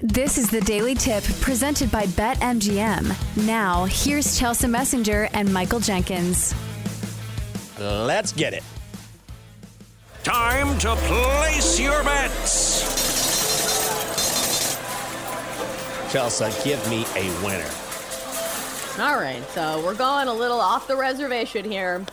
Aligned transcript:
This 0.00 0.36
is 0.36 0.50
the 0.50 0.60
Daily 0.60 0.94
Tip 0.94 1.24
presented 1.40 1.90
by 1.90 2.04
BetMGM. 2.04 3.46
Now, 3.46 3.86
here's 3.86 4.38
Chelsea 4.38 4.66
Messenger 4.66 5.30
and 5.32 5.50
Michael 5.50 5.80
Jenkins. 5.80 6.54
Let's 7.78 8.30
get 8.32 8.52
it. 8.52 8.62
Time 10.22 10.78
to 10.80 10.94
place 10.96 11.80
your 11.80 12.04
bets. 12.04 12.82
Chelsea, 16.12 16.62
give 16.62 16.90
me 16.90 17.06
a 17.16 17.24
winner. 17.42 17.70
All 18.98 19.18
right, 19.18 19.42
so 19.54 19.82
we're 19.82 19.94
going 19.94 20.28
a 20.28 20.34
little 20.34 20.60
off 20.60 20.86
the 20.88 20.96
reservation 20.96 21.70
here 21.70 22.04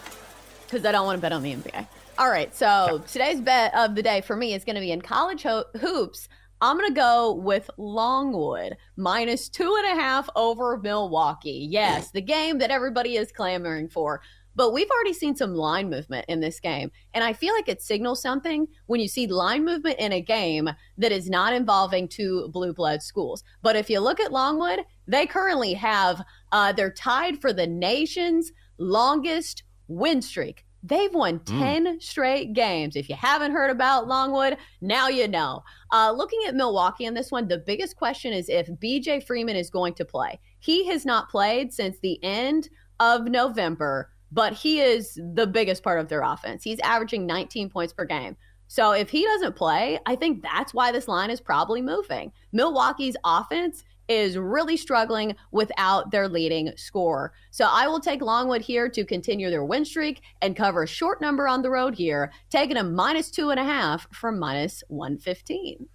because 0.65 0.86
I 0.86 0.93
don't 0.93 1.05
want 1.05 1.18
to 1.18 1.21
bet 1.21 1.34
on 1.34 1.43
the 1.43 1.54
NBA. 1.54 1.86
All 2.18 2.29
right, 2.29 2.55
so 2.55 3.04
today's 3.07 3.41
bet 3.41 3.75
of 3.75 3.95
the 3.95 4.04
day 4.04 4.21
for 4.21 4.38
me 4.38 4.54
is 4.54 4.63
going 4.63 4.75
to 4.75 4.81
be 4.81 4.91
in 4.91 5.02
college 5.02 5.43
ho- 5.43 5.65
hoops. 5.81 6.29
I'm 6.61 6.77
going 6.77 6.89
to 6.89 6.95
go 6.95 7.33
with 7.33 7.69
Longwood 7.77 8.77
minus 8.95 9.50
two 9.50 9.75
and 9.83 9.97
a 9.97 10.01
half 10.01 10.29
over 10.36 10.78
Milwaukee. 10.78 11.68
Yes, 11.69 12.11
the 12.11 12.21
game 12.21 12.57
that 12.59 12.71
everybody 12.71 13.18
is 13.18 13.32
clamoring 13.32 13.89
for. 13.89 14.21
But 14.55 14.71
we've 14.71 14.89
already 14.89 15.14
seen 15.14 15.36
some 15.36 15.55
line 15.55 15.89
movement 15.89 16.25
in 16.28 16.39
this 16.39 16.59
game. 16.59 16.92
And 17.14 17.23
I 17.23 17.33
feel 17.33 17.54
like 17.55 17.68
it 17.68 17.81
signals 17.81 18.21
something 18.21 18.68
when 18.86 19.00
you 19.00 19.07
see 19.07 19.25
line 19.25 19.65
movement 19.65 19.97
in 20.00 20.14
a 20.14 20.21
game 20.21 20.69
that 20.97 21.11
is 21.11 21.29
not 21.29 21.54
involving 21.54 22.07
two 22.07 22.47
blue 22.50 22.73
blood 22.73 23.01
schools. 23.01 23.43
But 23.61 23.75
if 23.75 23.89
you 23.89 24.00
look 24.00 24.20
at 24.20 24.31
Longwood, 24.31 24.86
they 25.07 25.25
currently 25.25 25.73
have, 25.73 26.23
uh, 26.51 26.71
they're 26.71 26.92
tied 26.92 27.42
for 27.42 27.51
the 27.51 27.67
nation's 27.67 28.51
longest 28.78 29.64
win 29.87 30.21
streak. 30.21 30.65
They've 30.86 31.14
won 31.14 31.39
10 31.39 31.86
mm. 31.86 32.03
straight 32.03 32.52
games. 32.52 32.97
If 32.97 33.08
you 33.08 33.16
haven't 33.16 33.53
heard 33.53 33.72
about 33.72 34.08
Longwood, 34.08 34.58
now 34.81 35.08
you 35.08 35.30
know. 35.30 35.64
Uh, 35.92 36.11
looking 36.11 36.42
at 36.45 36.56
Milwaukee 36.56 37.06
in 37.06 37.14
this 37.14 37.31
one, 37.31 37.47
the 37.47 37.58
biggest 37.58 37.95
question 37.95 38.33
is 38.33 38.50
if 38.50 38.67
BJ 38.67 39.25
Freeman 39.25 39.56
is 39.56 39.69
going 39.69 39.94
to 39.95 40.06
play. 40.06 40.39
He 40.59 40.86
has 40.88 41.06
not 41.06 41.30
played 41.30 41.72
since 41.73 42.00
the 42.00 42.22
end 42.22 42.67
of 43.00 43.23
November, 43.23 44.11
but 44.31 44.54
he 44.54 44.81
is 44.81 45.17
the 45.34 45.48
biggest 45.48 45.84
part 45.84 46.00
of 46.00 46.09
their 46.09 46.22
offense. 46.22 46.64
He's 46.64 46.80
averaging 46.80 47.26
19 47.26 47.70
points 47.70 47.94
per 47.94 48.04
game. 48.04 48.36
So 48.67 48.92
if 48.92 49.09
he 49.09 49.23
doesn't 49.23 49.56
play, 49.56 50.00
I 50.06 50.16
think 50.16 50.42
that's 50.42 50.73
why 50.73 50.92
this 50.92 51.08
line 51.08 51.30
is 51.30 51.39
probably 51.39 51.81
moving. 51.81 52.31
Milwaukee's 52.52 53.16
offense 53.23 53.84
is 54.08 54.38
really 54.38 54.78
struggling 54.78 55.36
without 55.52 56.12
their 56.12 56.28
leading 56.28 56.72
scorer. 56.76 57.34
So 57.52 57.68
I 57.70 57.88
will 57.88 58.00
take 58.00 58.22
Longwood 58.22 58.62
here 58.62 58.90
to 58.90 59.06
continue 59.06 59.50
their 59.50 59.64
win 59.64 59.86
streak 59.86 60.22
and 60.42 60.56
cover 60.56 60.84
a 60.84 60.88
short 60.88 61.22
number 61.22 61.48
on 61.48 61.62
the 61.62 61.70
road 61.70 61.95
here, 61.95 62.32
taking 62.50 62.78
a 62.78 62.84
minus 62.84 63.32
two 63.32 63.50
and 63.50 63.60
a 63.60 63.64
half 63.64 64.08
from 64.14 64.40
minus 64.40 64.84
115. 64.88 65.88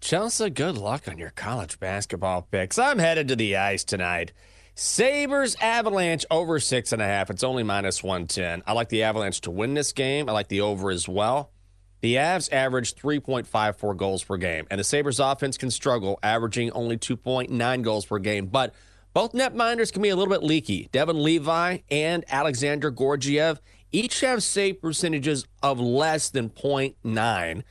Chelsea, 0.00 0.50
good 0.50 0.76
luck 0.76 1.08
on 1.08 1.16
your 1.16 1.30
college 1.30 1.80
basketball 1.80 2.42
picks. 2.42 2.78
I'm 2.78 2.98
headed 2.98 3.28
to 3.28 3.36
the 3.36 3.56
ice 3.56 3.84
tonight. 3.84 4.32
Sabres 4.74 5.56
Avalanche 5.62 6.26
over 6.30 6.60
six 6.60 6.92
and 6.92 7.00
a 7.00 7.06
half. 7.06 7.30
It's 7.30 7.44
only 7.44 7.62
minus 7.62 8.02
110. 8.02 8.64
I 8.66 8.72
like 8.72 8.90
the 8.90 9.04
Avalanche 9.04 9.40
to 9.42 9.50
win 9.50 9.72
this 9.72 9.92
game. 9.92 10.28
I 10.28 10.32
like 10.32 10.48
the 10.48 10.60
over 10.60 10.90
as 10.90 11.08
well. 11.08 11.53
The 12.04 12.16
Avs 12.16 12.52
average 12.52 12.96
3.54 12.96 13.96
goals 13.96 14.22
per 14.22 14.36
game, 14.36 14.66
and 14.70 14.78
the 14.78 14.84
Sabres 14.84 15.18
offense 15.18 15.56
can 15.56 15.70
struggle, 15.70 16.18
averaging 16.22 16.70
only 16.72 16.98
2.9 16.98 17.82
goals 17.82 18.04
per 18.04 18.18
game. 18.18 18.44
But 18.44 18.74
both 19.14 19.32
netminders 19.32 19.90
can 19.90 20.02
be 20.02 20.10
a 20.10 20.14
little 20.14 20.30
bit 20.30 20.42
leaky. 20.42 20.90
Devon 20.92 21.22
Levi 21.22 21.78
and 21.90 22.22
Alexander 22.28 22.90
Georgiev 22.90 23.58
each 23.90 24.20
have 24.20 24.42
save 24.42 24.82
percentages 24.82 25.46
of 25.62 25.80
less 25.80 26.28
than 26.28 26.50
0.9. 26.50 27.62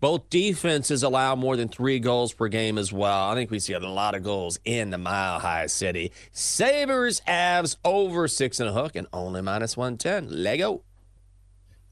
Both 0.00 0.30
defenses 0.30 1.02
allow 1.02 1.34
more 1.34 1.58
than 1.58 1.68
three 1.68 1.98
goals 1.98 2.32
per 2.32 2.48
game 2.48 2.78
as 2.78 2.94
well. 2.94 3.28
I 3.28 3.34
think 3.34 3.50
we 3.50 3.58
see 3.58 3.74
a 3.74 3.78
lot 3.78 4.14
of 4.14 4.22
goals 4.22 4.58
in 4.64 4.88
the 4.88 4.96
Mile 4.96 5.38
High 5.38 5.66
City. 5.66 6.12
Sabres, 6.32 7.20
Avs 7.28 7.76
over 7.84 8.26
six 8.26 8.58
and 8.58 8.70
a 8.70 8.72
hook 8.72 8.96
and 8.96 9.06
only 9.12 9.42
minus 9.42 9.76
110. 9.76 10.42
Lego. 10.42 10.82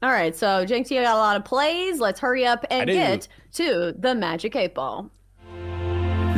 All 0.03 0.09
right, 0.09 0.35
so 0.35 0.65
Jenks, 0.65 0.89
you 0.89 1.01
got 1.01 1.13
a 1.13 1.19
lot 1.19 1.37
of 1.37 1.45
plays. 1.45 1.99
Let's 1.99 2.19
hurry 2.19 2.43
up 2.45 2.65
and 2.71 2.89
get 2.89 3.27
to 3.53 3.93
the 3.97 4.15
Magic 4.15 4.55
8 4.55 4.73
Ball. 4.73 5.11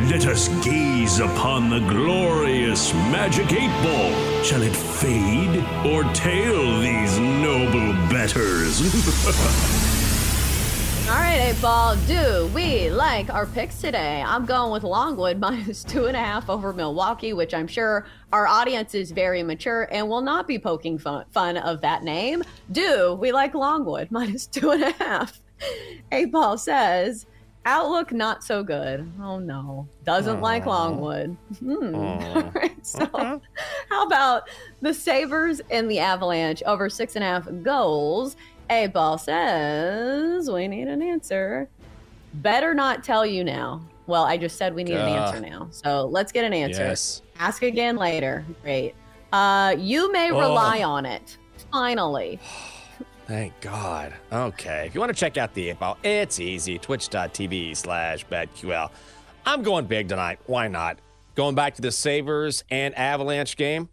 Let 0.10 0.26
us 0.26 0.50
gaze 0.66 1.20
upon 1.20 1.70
the 1.70 1.80
glorious 1.80 2.94
Magic 2.94 3.54
8 3.54 3.60
Ball. 3.82 4.44
Shall 4.44 4.64
it 4.64 4.76
fade 4.76 5.64
or 5.86 6.04
tail 6.14 6.82
these 6.82 7.18
noble 7.20 7.94
betters? 8.10 8.82
All 11.10 11.20
right, 11.20 11.52
eight 11.52 11.62
ball. 11.62 11.96
Do 12.08 12.50
we 12.56 12.90
like 12.90 13.30
our 13.32 13.46
picks 13.46 13.82
today? 13.82 14.24
I'm 14.26 14.46
going 14.46 14.72
with 14.72 14.84
Longwood 14.84 15.38
minus 15.40 15.84
two 15.84 16.06
and 16.06 16.16
a 16.16 16.20
half 16.20 16.50
over 16.50 16.72
Milwaukee, 16.72 17.34
which 17.34 17.54
I'm 17.54 17.68
sure 17.68 18.06
our 18.32 18.48
audience 18.48 18.96
is 18.96 19.12
very 19.12 19.44
mature 19.44 19.88
and 19.92 20.08
will 20.08 20.22
not 20.22 20.48
be 20.48 20.58
poking 20.58 20.98
fun, 20.98 21.26
fun 21.32 21.58
of 21.58 21.82
that 21.82 22.04
name. 22.04 22.42
Do 22.72 23.16
we 23.20 23.32
like 23.34 23.54
Longwood 23.54 24.08
minus 24.12 24.48
two 24.48 24.72
and 24.72 24.82
a 24.84 24.92
half? 24.94 25.42
Eight 26.12 26.32
ball 26.32 26.58
says 26.58 27.26
outlook 27.66 28.12
not 28.12 28.44
so 28.44 28.64
good. 28.64 29.10
Oh 29.22 29.40
no, 29.40 29.88
doesn't 30.06 30.38
Aww. 30.38 30.42
like 30.42 30.66
Longwood. 30.66 31.38
Hmm. 31.60 31.96
All 31.96 32.52
right, 32.56 32.86
so 32.86 33.42
how 33.90 34.06
about 34.08 34.50
the 34.82 34.94
Sabres 34.94 35.62
and 35.70 35.92
the 35.92 36.00
Avalanche 36.00 36.64
over 36.66 36.90
six 36.90 37.16
and 37.16 37.24
a 37.24 37.28
half 37.28 37.48
goals? 37.62 38.36
A 38.74 38.88
ball 38.88 39.20
says 39.20 40.50
we 40.50 40.68
need 40.68 40.88
an 40.88 41.02
answer. 41.04 41.70
Better 42.34 42.74
not 42.74 43.04
tell 43.04 43.24
you 43.24 43.44
now. 43.44 43.82
Well, 44.08 44.24
I 44.24 44.36
just 44.36 44.58
said 44.58 44.74
we 44.74 44.84
need 44.84 44.96
uh, 44.96 45.06
an 45.06 45.10
answer 45.10 45.40
now. 45.40 45.68
So 45.70 46.08
let's 46.08 46.32
get 46.32 46.44
an 46.44 46.54
answer. 46.54 46.82
Yes. 46.82 47.22
Ask 47.38 47.62
again 47.62 47.98
later. 47.98 48.44
Great. 48.64 48.96
Uh, 49.32 49.76
you 49.78 50.12
may 50.12 50.32
oh. 50.32 50.40
rely 50.40 50.82
on 50.82 51.06
it. 51.06 51.38
Finally. 51.72 52.40
Thank 53.28 53.54
God. 53.62 54.14
Okay. 54.32 54.88
If 54.88 54.96
you 54.96 55.00
want 55.00 55.12
to 55.12 55.18
check 55.18 55.38
out 55.38 55.54
the 55.54 55.72
ball, 55.74 55.98
it's 56.04 56.40
easy. 56.40 56.80
Twitch.tv 56.80 57.78
slash 57.78 58.26
BetQL. 58.26 58.90
I'm 59.46 59.62
going 59.62 59.86
big 59.86 60.10
tonight. 60.10 60.40
Why 60.48 60.68
not? 60.68 60.98
Going 61.36 61.54
back 61.54 61.76
to 61.76 61.82
the 61.84 61.92
Sabres 61.92 62.64
and 62.72 62.98
Avalanche 62.98 63.56
game. 63.56 63.90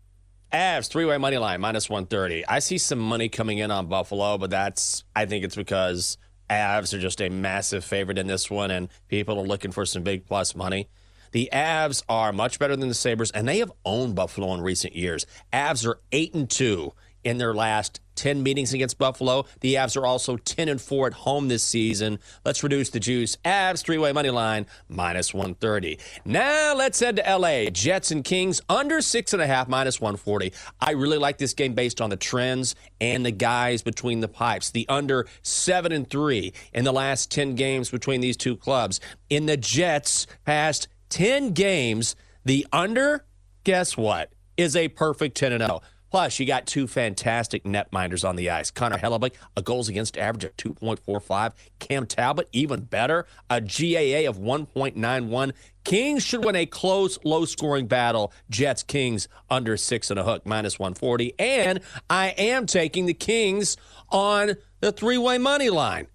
Avs 0.53 0.89
three 0.89 1.05
way 1.05 1.17
money 1.17 1.39
line 1.39 1.61
minus 1.61 1.89
130. 1.89 2.47
I 2.47 2.59
see 2.59 2.79
some 2.79 2.99
money 2.99 3.29
coming 3.29 3.59
in 3.59 3.71
on 3.71 3.87
Buffalo, 3.87 4.37
but 4.37 4.51
that's, 4.51 5.05
I 5.15 5.27
think 5.27 5.45
it's 5.45 5.55
because 5.55 6.19
Avs 6.49 6.93
are 6.93 6.99
just 6.99 7.21
a 7.21 7.29
massive 7.29 7.85
favorite 7.85 8.19
in 8.19 8.27
this 8.27 8.51
one 8.51 8.73
and 8.73 8.89
people 9.09 9.39
are 9.39 9.47
looking 9.47 9.71
for 9.71 9.87
some 9.87 10.03
big 10.03 10.27
plus 10.27 10.57
money. 10.57 10.89
The 11.33 11.49
Avs 11.53 12.03
are 12.09 12.33
much 12.33 12.59
better 12.59 12.75
than 12.75 12.89
the 12.89 12.95
Sabres, 12.95 13.31
and 13.31 13.47
they 13.47 13.59
have 13.59 13.71
owned 13.85 14.17
Buffalo 14.17 14.53
in 14.55 14.61
recent 14.63 14.97
years. 14.97 15.27
Avs 15.53 15.87
are 15.87 16.01
8 16.11 16.35
and 16.35 16.51
2 16.51 16.93
in 17.25 17.39
their 17.39 17.55
last 17.55 18.01
10 18.21 18.43
meetings 18.43 18.75
against 18.75 18.99
Buffalo. 18.99 19.47
The 19.61 19.77
Avs 19.77 19.97
are 19.97 20.05
also 20.05 20.37
10 20.37 20.69
and 20.69 20.81
4 20.81 21.07
at 21.07 21.13
home 21.15 21.49
this 21.49 21.63
season. 21.63 22.19
Let's 22.45 22.63
reduce 22.63 22.91
the 22.91 23.01
juice. 23.01 23.37
Avs 23.47 23.83
three 23.83 23.97
way 23.97 24.13
money 24.13 24.29
line 24.29 24.67
minus 24.89 25.33
130. 25.33 25.99
Now 26.27 26.75
let's 26.75 27.01
head 27.01 27.17
to 27.17 27.23
LA. 27.23 27.71
Jets 27.71 28.11
and 28.11 28.23
Kings 28.23 28.61
under 28.69 29.01
six 29.01 29.33
and 29.33 29.41
a 29.41 29.47
half 29.47 29.69
minus 29.69 30.01
140. 30.03 30.53
I 30.81 30.91
really 30.91 31.17
like 31.17 31.39
this 31.39 31.55
game 31.55 31.73
based 31.73 32.01
on 32.03 32.11
the 32.11 32.17
trends 32.17 32.75
and 33.01 33.25
the 33.25 33.31
guys 33.31 33.83
between 33.83 34.21
the 34.21 34.29
pipes. 34.29 34.71
The 34.71 34.87
under 34.89 35.27
seven 35.41 35.91
and 35.91 36.09
three 36.09 36.53
in 36.75 36.85
the 36.85 36.93
last 36.93 37.31
10 37.31 37.55
games 37.55 37.91
between 37.91 38.21
these 38.21 38.37
two 38.37 38.57
clubs. 38.57 39.01
In 39.31 39.47
the 39.47 39.57
Jets 39.57 40.27
past 40.45 40.89
10 41.09 41.53
games, 41.53 42.17
the 42.45 42.67
under, 42.73 43.25
guess 43.65 43.97
what, 43.97 44.33
is 44.57 44.77
a 44.77 44.89
perfect 44.89 45.37
10 45.39 45.53
and 45.53 45.63
0. 45.63 45.81
Plus, 46.11 46.41
you 46.41 46.47
got 46.47 46.67
two 46.67 46.87
fantastic 46.87 47.65
netminders 47.65 48.29
on 48.29 48.37
the 48.37 48.51
ice. 48.51 48.71
Connor 48.71 48.99
Hellebuyck, 48.99 49.35
a 49.57 49.63
goals 49.63 49.89
against 49.89 50.19
average 50.19 50.45
of 50.45 50.57
2.45. 50.57 51.53
Cam 51.79 52.07
Talbot, 52.07 52.49
even 52.53 52.81
better, 52.81 53.27
a 53.49 53.61
GAA 53.61 54.29
of 54.29 54.39
1.91. 54.39 55.53
Kings 55.85 56.25
should 56.25 56.45
win 56.45 56.57
a 56.57 56.67
close, 56.67 57.19
low 57.25 57.45
scoring 57.45 57.87
battle. 57.87 58.33
Jets, 58.51 58.83
Kings 58.83 59.29
under 59.49 59.77
six 59.77 60.11
and 60.11 60.19
a 60.19 60.25
hook, 60.25 60.45
minus 60.45 60.79
140. 60.79 61.35
And 61.39 61.81
I 62.09 62.29
am 62.31 62.67
taking 62.67 63.07
the 63.07 63.15
Kings 63.15 63.77
on 64.11 64.57
the 64.81 64.93
three 64.93 65.19
way 65.19 65.39
money 65.39 65.71
line, 65.71 66.09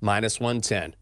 minus 0.00 0.40
110. 0.40 0.96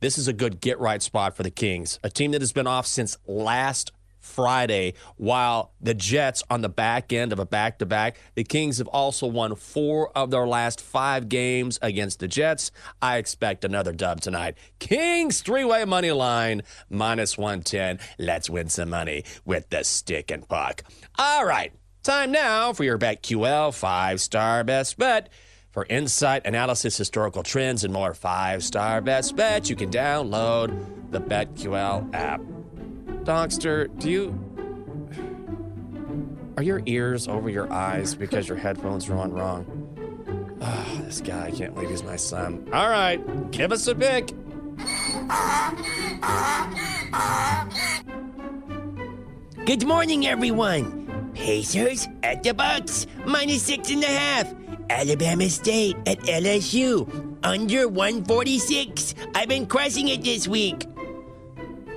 This 0.00 0.18
is 0.18 0.28
a 0.28 0.34
good 0.34 0.60
get 0.60 0.78
right 0.78 1.02
spot 1.02 1.34
for 1.34 1.42
the 1.42 1.50
Kings, 1.50 1.98
a 2.04 2.10
team 2.10 2.32
that 2.32 2.42
has 2.42 2.52
been 2.52 2.66
off 2.66 2.86
since 2.86 3.16
last 3.26 3.90
Friday, 4.24 4.94
while 5.16 5.72
the 5.80 5.94
Jets 5.94 6.42
on 6.50 6.62
the 6.62 6.68
back 6.68 7.12
end 7.12 7.32
of 7.32 7.38
a 7.38 7.46
back 7.46 7.78
to 7.78 7.86
back. 7.86 8.16
The 8.34 8.44
Kings 8.44 8.78
have 8.78 8.88
also 8.88 9.26
won 9.26 9.54
four 9.54 10.10
of 10.16 10.30
their 10.30 10.46
last 10.46 10.80
five 10.80 11.28
games 11.28 11.78
against 11.82 12.18
the 12.18 12.28
Jets. 12.28 12.70
I 13.00 13.18
expect 13.18 13.64
another 13.64 13.92
dub 13.92 14.20
tonight. 14.20 14.56
Kings 14.78 15.42
three 15.42 15.64
way 15.64 15.84
money 15.84 16.10
line 16.10 16.62
minus 16.88 17.36
110. 17.38 17.98
Let's 18.18 18.50
win 18.50 18.68
some 18.68 18.90
money 18.90 19.24
with 19.44 19.68
the 19.70 19.84
stick 19.84 20.30
and 20.30 20.48
puck. 20.48 20.82
All 21.18 21.44
right, 21.44 21.72
time 22.02 22.32
now 22.32 22.72
for 22.72 22.84
your 22.84 22.98
BetQL 22.98 23.74
five 23.74 24.20
star 24.20 24.64
best 24.64 24.98
bet. 24.98 25.28
For 25.70 25.84
insight, 25.90 26.46
analysis, 26.46 26.96
historical 26.96 27.42
trends, 27.42 27.82
and 27.82 27.92
more 27.92 28.14
five 28.14 28.62
star 28.62 29.00
best 29.00 29.34
bets, 29.34 29.68
you 29.68 29.74
can 29.74 29.90
download 29.90 31.10
the 31.10 31.20
BetQL 31.20 32.14
app. 32.14 32.40
Donkster, 33.24 33.88
do 33.98 34.10
you. 34.10 34.38
Are 36.56 36.62
your 36.62 36.82
ears 36.86 37.26
over 37.26 37.48
your 37.48 37.72
eyes 37.72 38.14
because 38.14 38.48
your 38.48 38.58
headphones 38.58 39.08
are 39.08 39.16
on 39.16 39.32
wrong? 39.32 39.66
Oh, 40.60 41.02
this 41.04 41.20
guy, 41.20 41.46
I 41.46 41.50
can't 41.50 41.74
believe 41.74 41.90
he's 41.90 42.02
my 42.02 42.16
son. 42.16 42.68
All 42.72 42.88
right, 42.88 43.18
give 43.50 43.72
us 43.72 43.86
a 43.86 43.94
pick. 43.94 44.28
Good 49.64 49.86
morning, 49.86 50.26
everyone. 50.26 51.32
Pacers 51.34 52.06
at 52.22 52.42
the 52.42 52.52
Bucks, 52.52 53.06
minus 53.26 53.62
six 53.62 53.90
and 53.90 54.04
a 54.04 54.06
half. 54.06 54.54
Alabama 54.90 55.48
State 55.48 55.96
at 56.06 56.18
LSU, 56.20 57.38
under 57.42 57.88
146. 57.88 59.14
I've 59.34 59.48
been 59.48 59.66
crushing 59.66 60.08
it 60.08 60.22
this 60.22 60.46
week. 60.46 60.86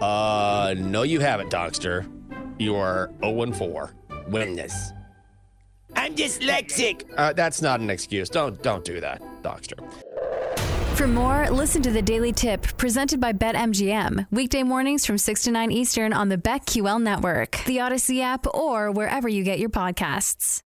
Uh, 0.01 0.75
no, 0.77 1.03
you 1.03 1.19
haven't, 1.19 1.51
Donkster. 1.51 2.09
You 2.59 2.75
are 2.75 3.11
0 3.23 3.51
4. 3.51 3.93
Winless. 4.29 4.93
I'm 5.95 6.15
dyslexic. 6.15 7.03
Uh, 7.17 7.33
that's 7.33 7.61
not 7.61 7.79
an 7.79 7.89
excuse. 7.89 8.29
Don't 8.29 8.61
don't 8.61 8.83
do 8.83 8.99
that, 8.99 9.21
Donkster. 9.41 9.79
For 10.95 11.07
more, 11.07 11.47
listen 11.51 11.83
to 11.83 11.91
the 11.91 12.01
Daily 12.01 12.33
Tip 12.33 12.63
presented 12.77 13.19
by 13.19 13.31
BetMGM. 13.31 14.27
Weekday 14.31 14.63
mornings 14.63 15.05
from 15.05 15.19
6 15.19 15.43
to 15.43 15.51
9 15.51 15.71
Eastern 15.71 16.11
on 16.11 16.29
the 16.29 16.37
BetQL 16.39 16.99
network, 16.99 17.63
the 17.65 17.81
Odyssey 17.81 18.21
app, 18.23 18.47
or 18.55 18.91
wherever 18.91 19.29
you 19.29 19.43
get 19.43 19.59
your 19.59 19.69
podcasts. 19.69 20.61